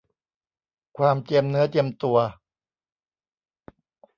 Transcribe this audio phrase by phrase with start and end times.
[0.97, 2.17] ความเจียมเนื้อเจียมตัว